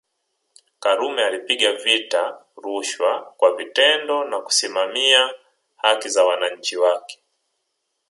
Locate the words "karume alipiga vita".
0.79-2.43